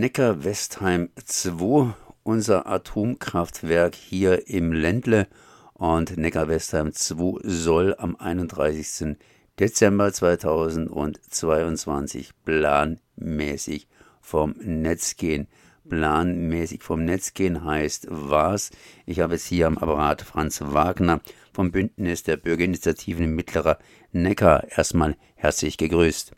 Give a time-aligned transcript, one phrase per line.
[0.00, 1.92] Neckar-Westheim 2,
[2.22, 5.26] unser Atomkraftwerk hier im Ländle.
[5.74, 9.18] Und Neckar-Westheim 2 soll am 31.
[9.60, 13.86] Dezember 2022 planmäßig
[14.22, 15.46] vom Netz gehen.
[15.86, 18.70] Planmäßig vom Netz gehen heißt was?
[19.04, 21.20] Ich habe es hier am Apparat Franz Wagner
[21.52, 23.78] vom Bündnis der Bürgerinitiativen Mittlerer
[24.10, 24.64] Neckar.
[24.70, 26.32] Erstmal herzlich gegrüßt.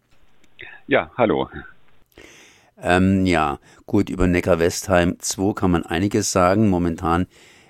[0.89, 1.49] Ja, hallo.
[2.77, 6.69] Ähm, ja, gut, über Neckar-Westheim 2 kann man einiges sagen.
[6.69, 7.27] Momentan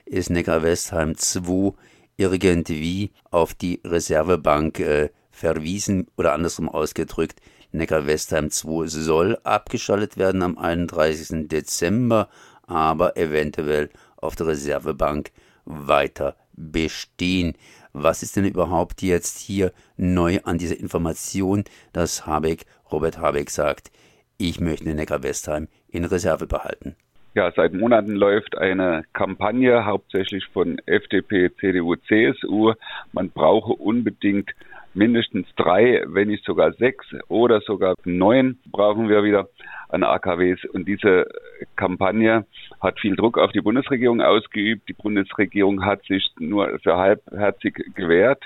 [0.06, 1.72] ist Neckar-Westheim 2
[2.16, 7.40] irgendwie auf die Reservebank äh, verwiesen oder andersrum ausgedrückt.
[7.72, 11.48] Neckar-Westheim 2 soll abgeschaltet werden am 31.
[11.48, 12.28] Dezember,
[12.66, 15.32] aber eventuell auf der Reservebank
[15.64, 17.54] weiter bestehen.
[17.92, 23.90] Was ist denn überhaupt jetzt hier neu an dieser Information, dass Habeck, Robert Habeck sagt,
[24.38, 26.96] ich möchte Neckar-Westheim in Reserve behalten.
[27.34, 32.74] Ja, seit Monaten läuft eine Kampagne, hauptsächlich von FDP, CDU, CSU.
[33.12, 34.52] Man brauche unbedingt
[34.94, 39.48] mindestens drei, wenn nicht sogar sechs oder sogar neun brauchen wir wieder
[39.88, 40.64] an AKWs.
[40.72, 41.26] Und diese
[41.74, 42.46] Kampagne
[42.80, 44.88] hat viel Druck auf die Bundesregierung ausgeübt.
[44.88, 48.44] Die Bundesregierung hat sich nur für halbherzig gewehrt.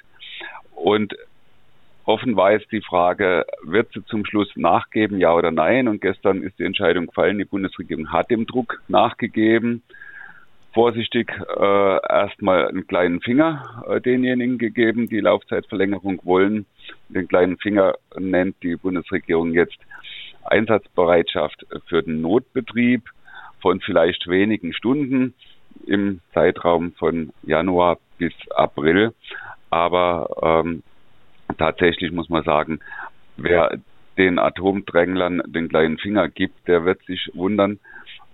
[0.75, 1.15] Und
[2.09, 5.89] Offen war jetzt die Frage, wird sie zum Schluss nachgeben, ja oder nein?
[5.89, 9.83] Und gestern ist die Entscheidung gefallen, die Bundesregierung hat dem Druck nachgegeben.
[10.73, 16.65] Vorsichtig äh, erstmal einen kleinen Finger äh, denjenigen gegeben, die Laufzeitverlängerung wollen.
[17.11, 19.77] Den kleinen Finger nennt die Bundesregierung jetzt
[20.45, 23.03] Einsatzbereitschaft für den Notbetrieb
[23.61, 25.35] von vielleicht wenigen Stunden
[25.87, 29.13] im Zeitraum von Januar bis April.
[29.69, 30.83] Aber ähm,
[31.57, 32.81] tatsächlich muss man sagen,
[33.37, 33.79] wer
[34.17, 37.79] den Atomdränglern den kleinen Finger gibt, der wird sich wundern,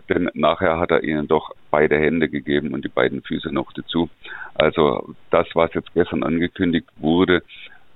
[0.08, 4.08] denn nachher hat er ihnen doch beide Hände gegeben und die beiden Füße noch dazu.
[4.54, 7.42] Also das, was jetzt gestern angekündigt wurde,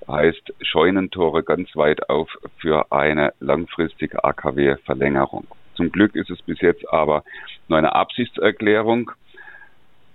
[0.06, 5.46] heißt Scheunentore ganz weit auf für eine langfristige AKW-Verlängerung.
[5.74, 7.24] Zum Glück ist es bis jetzt aber
[7.68, 9.12] nur eine Absichtserklärung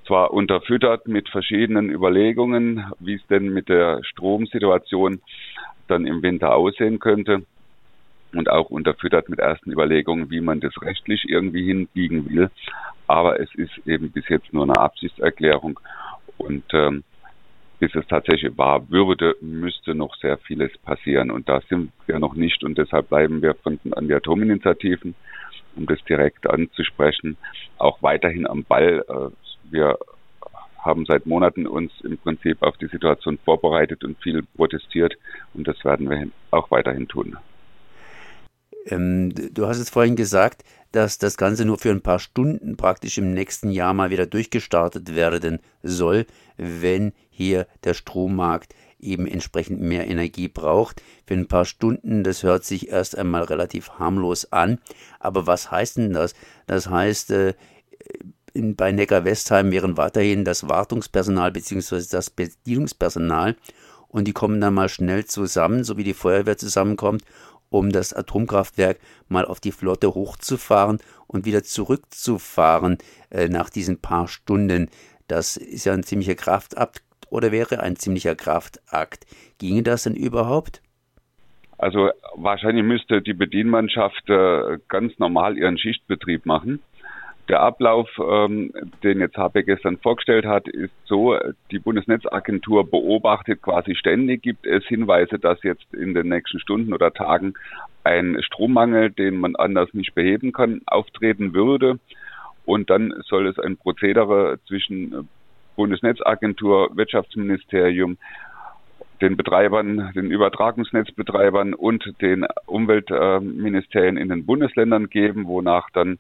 [0.06, 5.22] zwar unterfüttert mit verschiedenen Überlegungen, wie es denn mit der Stromsituation
[5.88, 7.44] dann im Winter aussehen könnte
[8.34, 12.50] und auch unterfüttert mit ersten Überlegungen, wie man das rechtlich irgendwie hinbiegen will.
[13.08, 15.80] Aber es ist eben bis jetzt nur eine Absichtserklärung
[16.38, 17.04] und ähm,
[17.80, 21.32] bis es tatsächlich wahr würde, müsste noch sehr vieles passieren.
[21.32, 25.16] Und da sind wir noch nicht und deshalb bleiben wir von an die Atominitiativen,
[25.76, 27.36] um das direkt anzusprechen,
[27.78, 29.04] auch weiterhin am Ball.
[29.08, 29.98] Äh, wir
[30.78, 35.16] haben seit Monaten uns im Prinzip auf die Situation vorbereitet und viel protestiert
[35.54, 37.38] und das werden wir auch weiterhin tun.
[38.86, 43.18] Ähm, du hast es vorhin gesagt, dass das Ganze nur für ein paar Stunden praktisch
[43.18, 46.26] im nächsten Jahr mal wieder durchgestartet werden soll,
[46.58, 51.02] wenn hier der Strommarkt eben entsprechend mehr Energie braucht.
[51.26, 54.80] Für ein paar Stunden, das hört sich erst einmal relativ harmlos an.
[55.20, 56.36] Aber was heißt denn das?
[56.68, 57.54] Das heißt, äh,
[58.54, 62.04] in, bei Neckar-Westheim wären weiterhin das Wartungspersonal bzw.
[62.12, 63.56] das Bedienungspersonal
[64.08, 67.24] und die kommen dann mal schnell zusammen, so wie die Feuerwehr zusammenkommt,
[67.70, 73.00] um das Atomkraftwerk mal auf die Flotte hochzufahren und wieder zurückzufahren
[73.32, 74.90] äh, nach diesen paar Stunden.
[75.28, 79.26] Das ist ja ein ziemlicher Kraftakt oder wäre ein ziemlicher Kraftakt.
[79.58, 80.84] Ginge das denn überhaupt?
[81.80, 86.80] Also wahrscheinlich müsste die Bedienmannschaft äh, ganz normal ihren Schichtbetrieb machen.
[87.50, 88.72] Der Ablauf, ähm,
[89.04, 91.38] den jetzt Habeck gestern vorgestellt hat, ist so,
[91.72, 97.12] die Bundesnetzagentur beobachtet quasi ständig, gibt es Hinweise, dass jetzt in den nächsten Stunden oder
[97.12, 97.54] Tagen
[98.06, 102.00] ein Strommangel, den man anders nicht beheben kann, auftreten würde.
[102.66, 105.28] Und dann soll es ein Prozedere zwischen
[105.76, 108.18] Bundesnetzagentur, Wirtschaftsministerium,
[109.22, 116.20] den Betreibern, den Übertragungsnetzbetreibern und den Umweltministerien in den Bundesländern geben, wonach dann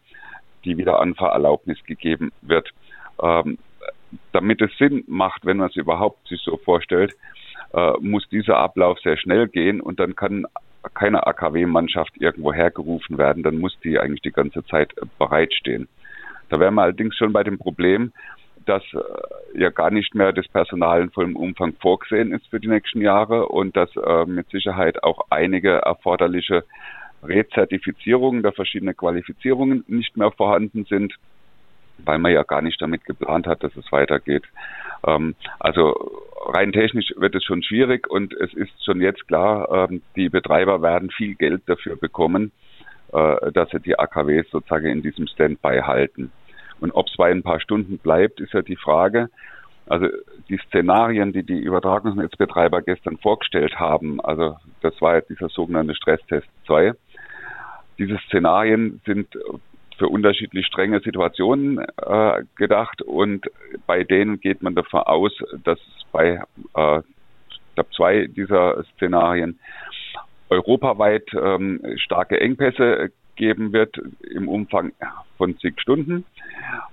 [0.65, 2.69] die Wiederanfahrerlaubnis gegeben wird.
[3.21, 3.57] Ähm,
[4.31, 7.13] damit es Sinn macht, wenn man es überhaupt sich so vorstellt,
[7.73, 10.45] äh, muss dieser Ablauf sehr schnell gehen und dann kann
[10.93, 15.87] keine AKW-Mannschaft irgendwo hergerufen werden, dann muss die eigentlich die ganze Zeit bereitstehen.
[16.49, 18.11] Da wären wir allerdings schon bei dem Problem,
[18.65, 22.67] dass äh, ja gar nicht mehr das Personal in vollem Umfang vorgesehen ist für die
[22.67, 26.63] nächsten Jahre und dass äh, mit Sicherheit auch einige erforderliche
[27.25, 31.13] Rezertifizierungen der verschiedenen Qualifizierungen nicht mehr vorhanden sind,
[31.99, 34.43] weil man ja gar nicht damit geplant hat, dass es weitergeht.
[35.05, 35.93] Ähm, also
[36.47, 40.81] rein technisch wird es schon schwierig und es ist schon jetzt klar, ähm, die Betreiber
[40.81, 42.51] werden viel Geld dafür bekommen,
[43.13, 46.31] äh, dass sie die AKWs sozusagen in diesem Standby halten.
[46.79, 49.29] Und ob es bei ein paar Stunden bleibt, ist ja die Frage.
[49.85, 50.07] Also
[50.49, 56.47] die Szenarien, die die Übertragungsnetzbetreiber gestern vorgestellt haben, also das war ja dieser sogenannte Stresstest
[56.67, 56.93] 2,
[57.97, 59.27] diese Szenarien sind
[59.97, 63.45] für unterschiedlich strenge Situationen äh, gedacht und
[63.85, 65.31] bei denen geht man davon aus,
[65.63, 65.79] dass
[66.11, 66.41] bei
[66.75, 66.99] äh,
[67.49, 69.59] ich glaube, zwei dieser Szenarien
[70.49, 73.99] europaweit ähm, starke Engpässe geben wird
[74.29, 74.93] im Umfang
[75.37, 76.25] von zig Stunden.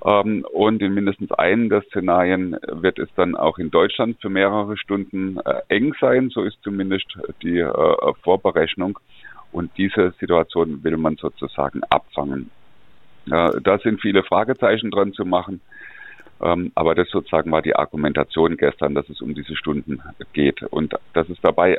[0.04, 4.76] Ähm, und in mindestens einem der Szenarien wird es dann auch in Deutschland für mehrere
[4.76, 6.30] Stunden äh, eng sein.
[6.30, 7.06] So ist zumindest
[7.42, 8.98] die äh, Vorberechnung.
[9.52, 12.50] Und diese Situation will man sozusagen abfangen.
[13.30, 15.60] Äh, da sind viele Fragezeichen dran zu machen.
[16.40, 20.00] Ähm, aber das sozusagen war die Argumentation gestern, dass es um diese Stunden
[20.32, 20.62] geht.
[20.62, 21.78] Und dass es dabei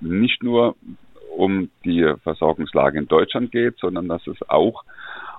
[0.00, 0.76] nicht nur
[1.36, 4.84] um die Versorgungslage in Deutschland geht, sondern dass es auch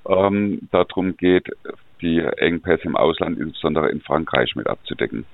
[0.08, 1.50] ähm, darum geht,
[2.02, 5.26] die Engpässe im Ausland, insbesondere in Frankreich, mit abzudecken.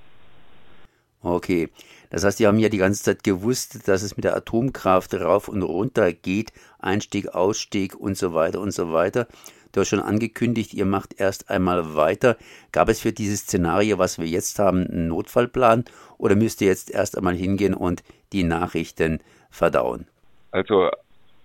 [1.24, 1.70] Okay,
[2.12, 5.48] das heißt, die haben ja die ganze Zeit gewusst, dass es mit der Atomkraft rauf
[5.48, 9.28] und runter geht, Einstieg, Ausstieg und so weiter und so weiter.
[9.72, 12.36] Du hast schon angekündigt, ihr macht erst einmal weiter.
[12.74, 15.86] Gab es für dieses Szenario, was wir jetzt haben, einen Notfallplan
[16.18, 18.04] oder müsst ihr jetzt erst einmal hingehen und
[18.34, 20.06] die Nachrichten verdauen?
[20.52, 20.90] Also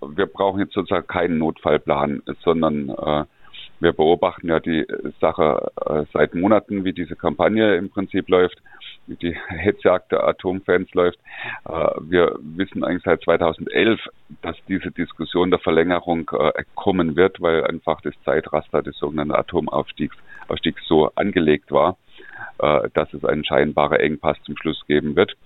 [0.00, 3.24] wir brauchen jetzt sozusagen keinen Notfallplan, sondern äh,
[3.78, 4.84] wir beobachten ja die
[5.20, 8.60] Sache äh, seit Monaten, wie diese Kampagne im Prinzip läuft,
[9.06, 11.18] die Hetzjagd der Atomfans läuft.
[11.68, 11.70] Äh,
[12.00, 14.00] wir wissen eigentlich seit 2011,
[14.42, 20.16] dass diese Diskussion der Verlängerung äh, kommen wird, weil einfach das Zeitraster des sogenannten Atomaufstiegs
[20.48, 21.96] Aufstiegs so angelegt war,
[22.58, 25.36] äh, dass es einen scheinbaren Engpass zum Schluss geben wird.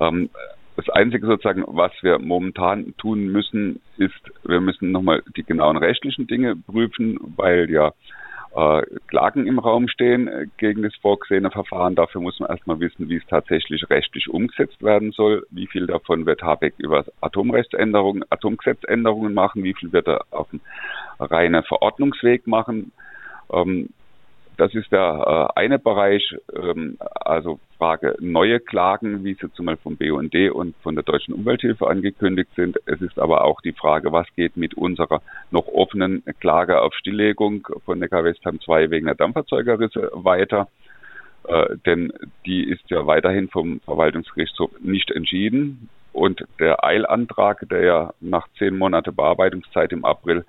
[0.00, 0.30] Ähm,
[0.76, 6.28] das Einzige sozusagen, was wir momentan tun müssen, ist, wir müssen nochmal die genauen rechtlichen
[6.28, 7.92] Dinge prüfen, weil ja
[8.54, 11.94] äh, Klagen im Raum stehen äh, gegen das vorgesehene Verfahren.
[11.94, 15.46] Dafür muss man erstmal wissen, wie es tatsächlich rechtlich umgesetzt werden soll.
[15.50, 20.60] Wie viel davon wird Habeck über Atomrechtsänderungen, Atomgesetzänderungen machen, wie viel wird er auf dem
[21.20, 22.92] reinen Verordnungsweg machen.
[23.52, 23.90] Ähm,
[24.58, 29.82] das ist der äh, eine Bereich, ähm, also Frage neue Klagen, wie sie zum Beispiel
[29.82, 32.76] vom BUND und von der Deutschen Umwelthilfe angekündigt sind.
[32.86, 35.22] Es ist aber auch die Frage, was geht mit unserer
[35.52, 40.66] noch offenen Klage auf Stilllegung von Neckar-Westheim 2 wegen der Dampferzeugerrisse weiter.
[41.46, 42.12] Äh, denn
[42.44, 45.88] die ist ja weiterhin vom Verwaltungsgerichtshof nicht entschieden.
[46.12, 50.44] Und der Eilantrag, der ja nach zehn Monate Bearbeitungszeit im April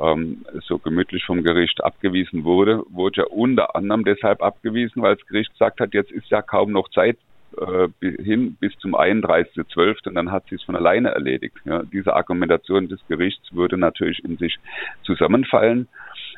[0.00, 5.26] ähm, so gemütlich vom Gericht abgewiesen wurde, wurde ja unter anderem deshalb abgewiesen, weil das
[5.26, 7.18] Gericht gesagt hat, jetzt ist ja kaum noch Zeit
[7.58, 7.88] äh,
[8.22, 10.08] hin bis zum 31.12.
[10.08, 11.56] und dann hat sie es von alleine erledigt.
[11.64, 14.58] Ja, diese Argumentation des Gerichts würde natürlich in sich
[15.04, 15.88] zusammenfallen,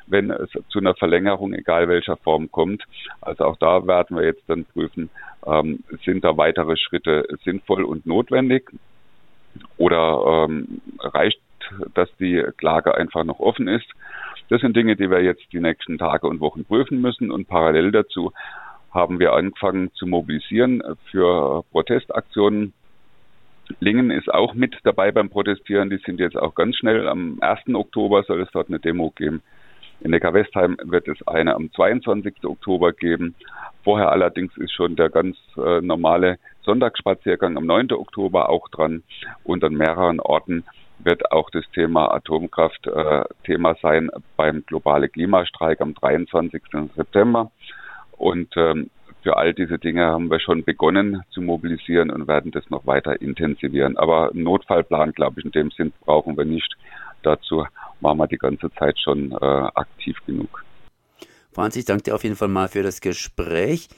[0.07, 2.85] wenn es zu einer Verlängerung, egal welcher Form, kommt.
[3.21, 5.11] Also auch da werden wir jetzt dann prüfen,
[5.47, 8.71] ähm, sind da weitere Schritte sinnvoll und notwendig
[9.77, 11.41] oder ähm, reicht
[11.95, 13.87] dass die Klage einfach noch offen ist.
[14.49, 17.93] Das sind Dinge, die wir jetzt die nächsten Tage und Wochen prüfen müssen und parallel
[17.93, 18.33] dazu
[18.93, 22.73] haben wir angefangen zu mobilisieren für Protestaktionen.
[23.81, 25.91] Lingen ist auch mit dabei beim Protestieren.
[25.91, 27.07] Die sind jetzt auch ganz schnell.
[27.07, 27.75] Am 1.
[27.75, 29.43] Oktober soll es dort eine Demo geben.
[30.01, 32.45] In Neckar-Westheim wird es eine am 22.
[32.45, 33.35] Oktober geben.
[33.83, 37.93] Vorher allerdings ist schon der ganz äh, normale Sonntagsspaziergang am 9.
[37.93, 39.03] Oktober auch dran
[39.45, 40.65] und an mehreren Orten
[40.99, 46.63] wird auch das Thema Atomkraft äh, Thema sein beim globale Klimastreik am 23.
[46.97, 47.51] September.
[48.13, 48.91] Und ähm,
[49.23, 53.21] für all diese Dinge haben wir schon begonnen zu mobilisieren und werden das noch weiter
[53.21, 53.97] intensivieren.
[53.97, 56.77] Aber einen Notfallplan, glaube ich, in dem Sinn brauchen wir nicht.
[57.23, 57.67] Dazu
[58.01, 60.65] waren wir die ganze Zeit schon äh, aktiv genug.
[61.53, 63.89] Franz, ich danke dir auf jeden Fall mal für das Gespräch.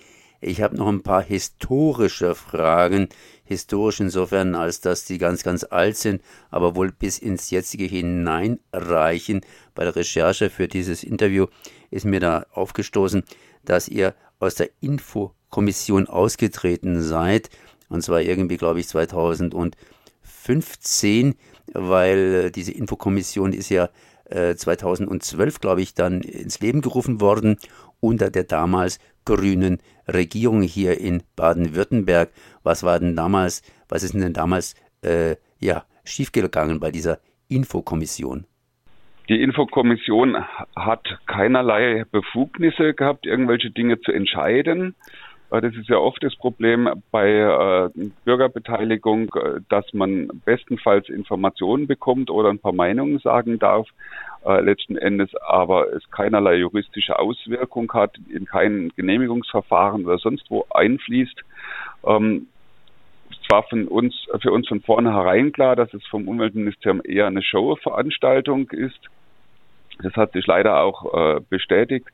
[0.43, 3.11] Ich habe noch ein paar historische Fragen.
[3.45, 9.43] Historisch insofern, als dass die ganz, ganz alt sind, aber wohl bis ins jetzige hineinreichen.
[9.75, 11.49] Bei der Recherche für dieses Interview
[11.91, 13.23] ist mir da aufgestoßen,
[13.65, 17.51] dass ihr aus der Infokommission ausgetreten seid.
[17.89, 21.35] Und zwar irgendwie, glaube ich, 2015,
[21.75, 23.91] weil diese Infokommission ist ja
[24.31, 27.59] 2012, äh, glaube ich, dann ins Leben gerufen worden
[27.99, 29.79] unter der damals grünen
[30.13, 32.31] Regierung hier in Baden-Württemberg.
[32.63, 38.47] Was war denn damals, was ist denn damals äh, ja, schiefgegangen bei dieser Infokommission?
[39.29, 40.37] Die Infokommission
[40.75, 44.97] hat keinerlei Befugnisse gehabt, irgendwelche Dinge zu entscheiden.
[45.51, 47.91] Das ist ja oft das Problem bei äh,
[48.25, 53.89] Bürgerbeteiligung, äh, dass man bestenfalls Informationen bekommt oder ein paar Meinungen sagen darf,
[54.45, 60.67] äh, letzten Endes aber es keinerlei juristische Auswirkung hat, in kein Genehmigungsverfahren oder sonst wo
[60.71, 61.43] einfließt.
[62.07, 62.47] Ähm,
[63.31, 67.43] es war von uns, für uns von vornherein klar, dass es vom Umweltministerium eher eine
[67.43, 69.01] Showveranstaltung ist.
[70.03, 72.07] Das hat sich leider auch äh, bestätigt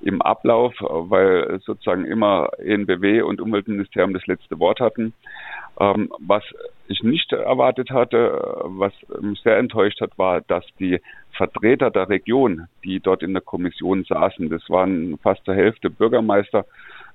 [0.00, 5.12] im Ablauf, weil sozusagen immer ENBW und Umweltministerium das letzte Wort hatten.
[5.78, 6.44] Ähm, was
[6.88, 11.00] ich nicht erwartet hatte, was mich sehr enttäuscht hat, war, dass die
[11.32, 16.64] Vertreter der Region, die dort in der Kommission saßen, das waren fast zur Hälfte Bürgermeister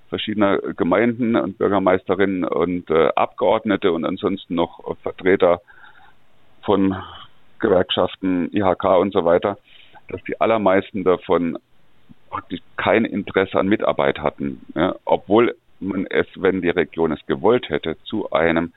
[0.10, 5.62] verschiedener Gemeinden und Bürgermeisterinnen und äh, Abgeordnete und ansonsten noch Vertreter
[6.63, 6.98] von
[7.60, 9.58] Gewerkschaften, IHK und so weiter,
[10.10, 11.58] dass die allermeisten davon
[12.30, 17.70] praktisch kein Interesse an Mitarbeit hatten, ja, obwohl man es, wenn die Region es gewollt
[17.70, 18.74] hätte, zu einem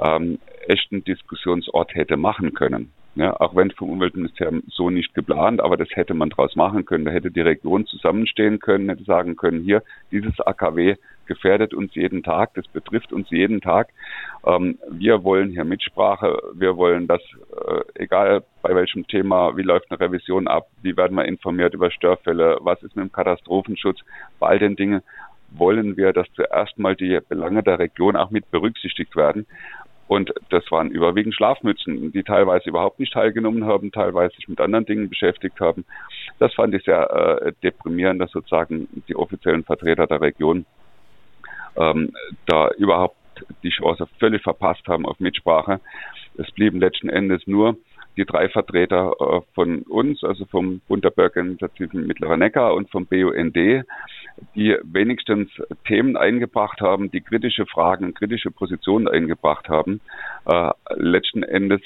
[0.00, 2.92] ähm, echten Diskussionsort hätte machen können.
[3.16, 7.04] Ja, auch wenn vom Umweltministerium so nicht geplant, aber das hätte man daraus machen können.
[7.04, 10.96] Da hätte die Region zusammenstehen können, hätte sagen können, hier, dieses AKW
[11.26, 13.90] gefährdet uns jeden Tag, das betrifft uns jeden Tag.
[14.44, 17.22] Ähm, wir wollen hier Mitsprache, wir wollen das,
[17.66, 21.92] äh, egal bei welchem Thema, wie läuft eine Revision ab, wie werden wir informiert über
[21.92, 24.00] Störfälle, was ist mit dem Katastrophenschutz,
[24.40, 25.02] bei all den Dingen
[25.56, 29.46] wollen wir, dass zuerst mal die Belange der Region auch mit berücksichtigt werden.
[30.14, 34.86] Und das waren überwiegend Schlafmützen, die teilweise überhaupt nicht teilgenommen haben, teilweise sich mit anderen
[34.86, 35.84] Dingen beschäftigt haben.
[36.38, 40.66] Das fand ich sehr äh, deprimierend, dass sozusagen die offiziellen Vertreter der Region
[41.76, 42.12] ähm,
[42.46, 43.16] da überhaupt
[43.64, 45.80] die Chance völlig verpasst haben auf Mitsprache.
[46.38, 47.76] Es blieben letzten Endes nur
[48.16, 53.06] die drei Vertreter äh, von uns, also vom Bund der Bürgerinitiativen Mittlerer Neckar und vom
[53.06, 55.50] BUND, die wenigstens
[55.86, 60.00] Themen eingebracht haben, die kritische Fragen, kritische Positionen eingebracht haben.
[60.46, 61.80] Äh, letzten Endes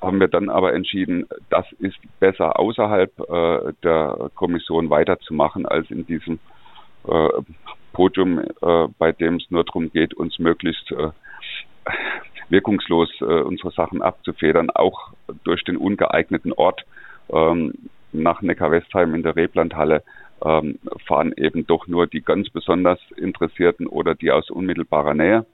[0.00, 6.06] haben wir dann aber entschieden, das ist besser außerhalb äh, der Kommission weiterzumachen als in
[6.06, 6.38] diesem
[7.92, 8.42] Podium,
[8.98, 10.92] bei dem es nur darum geht, uns möglichst
[12.48, 15.12] wirkungslos äh, unsere Sachen abzufedern, auch
[15.44, 16.84] durch den ungeeigneten Ort
[17.30, 17.74] ähm,
[18.12, 20.02] nach Neckar-Westheim in der Reblandhalle
[20.44, 25.46] ähm, fahren eben doch nur die ganz besonders Interessierten oder die aus unmittelbarer Nähe.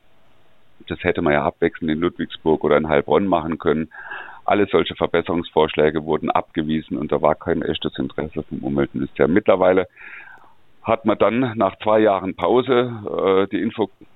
[0.89, 3.91] Das hätte man ja abwechselnd in Ludwigsburg oder in Heilbronn machen können.
[4.45, 9.33] Alle solche Verbesserungsvorschläge wurden abgewiesen und da war kein echtes Interesse vom Umweltministerium.
[9.33, 9.87] Mittlerweile
[10.83, 13.63] hat man dann nach zwei Jahren Pause äh, die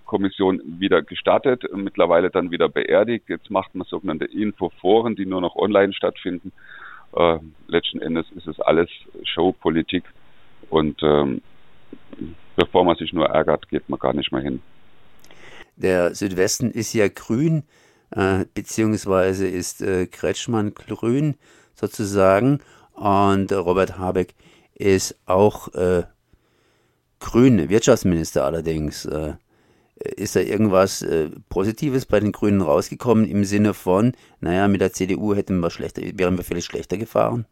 [0.07, 3.29] Infokommission wieder gestartet, mittlerweile dann wieder beerdigt.
[3.29, 6.53] Jetzt macht man sogenannte Infoforen, die nur noch online stattfinden.
[7.15, 8.89] Äh, letzten Endes ist es alles
[9.25, 10.05] Showpolitik
[10.71, 11.43] und ähm,
[12.55, 14.61] bevor man sich nur ärgert, geht man gar nicht mehr hin.
[15.77, 17.65] Der Südwesten ist ja grün,
[18.11, 21.35] äh, beziehungsweise ist äh, Kretschmann grün
[21.75, 22.61] sozusagen
[22.95, 24.35] und Robert Habeck
[24.75, 26.05] ist auch äh,
[27.19, 29.09] grün, Wirtschaftsminister allerdings.
[30.01, 34.81] Äh, ist da irgendwas äh, Positives bei den Grünen rausgekommen im Sinne von, naja, mit
[34.81, 37.47] der CDU hätten wir schlechter, wären wir vielleicht schlechter gefahren?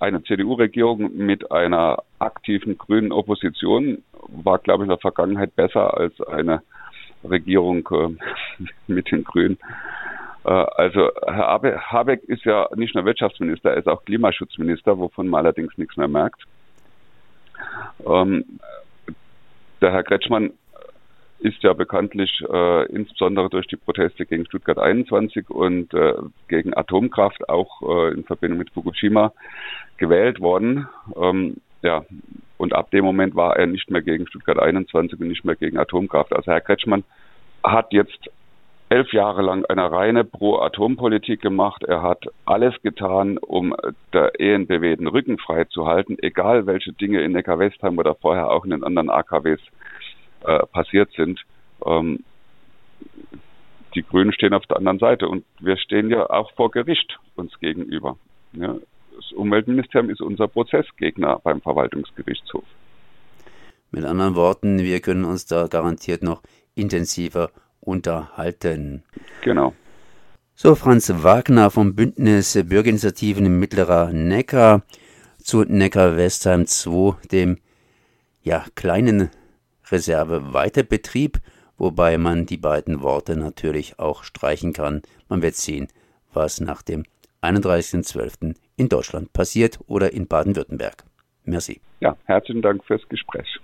[0.00, 6.20] Eine CDU-Regierung mit einer aktiven grünen Opposition war, glaube ich, in der Vergangenheit besser als
[6.20, 6.62] eine
[7.28, 9.58] Regierung äh, mit den Grünen.
[10.44, 11.60] Äh, also Herr
[11.90, 16.08] Habeck ist ja nicht nur Wirtschaftsminister, er ist auch Klimaschutzminister, wovon man allerdings nichts mehr
[16.08, 16.44] merkt.
[18.06, 18.44] Ähm,
[19.80, 20.52] der Herr Kretschmann
[21.40, 26.14] ist ja bekanntlich äh, insbesondere durch die Proteste gegen Stuttgart 21 und äh,
[26.48, 29.32] gegen Atomkraft auch äh, in Verbindung mit Fukushima
[29.98, 30.88] gewählt worden.
[31.16, 32.04] Ähm, ja,
[32.56, 35.78] und ab dem Moment war er nicht mehr gegen Stuttgart 21 und nicht mehr gegen
[35.78, 36.32] Atomkraft.
[36.32, 37.04] Also Herr Kretschmann
[37.62, 38.30] hat jetzt
[38.88, 41.84] elf Jahre lang eine reine Pro-Atom-Politik gemacht.
[41.84, 43.74] Er hat alles getan, um
[44.12, 48.64] der ENBW den Rücken frei zu halten, egal welche Dinge in Neckar-Westheim oder vorher auch
[48.64, 49.60] in den anderen AKWs
[50.44, 51.40] äh, passiert sind.
[51.84, 52.24] Ähm,
[53.94, 57.58] die Grünen stehen auf der anderen Seite und wir stehen ja auch vor Gericht uns
[57.58, 58.16] gegenüber.
[58.52, 58.76] Ja,
[59.16, 62.64] das Umweltministerium ist unser Prozessgegner beim Verwaltungsgerichtshof.
[63.90, 66.42] Mit anderen Worten, wir können uns da garantiert noch
[66.74, 69.02] intensiver unterhalten.
[69.42, 69.72] Genau.
[70.54, 74.82] So, Franz Wagner vom Bündnis Bürgerinitiativen im Mittlerer Neckar
[75.38, 77.58] zu Neckar-Westheim 2, dem
[78.42, 79.30] ja, kleinen
[79.90, 81.38] Reserve-Weiterbetrieb,
[81.76, 85.02] wobei man die beiden Worte natürlich auch streichen kann.
[85.28, 85.88] Man wird sehen,
[86.32, 87.04] was nach dem
[87.42, 88.54] 31.12.
[88.76, 91.04] in Deutschland passiert oder in Baden-Württemberg.
[91.44, 91.80] Merci.
[92.00, 93.58] Ja, herzlichen Dank fürs Gespräch.